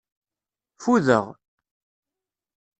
Fudeɣ. 0.83 1.25